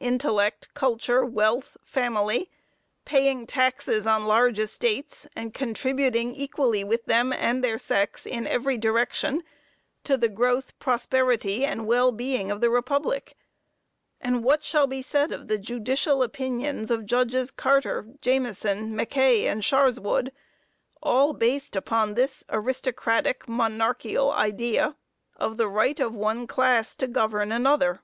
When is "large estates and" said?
4.26-5.54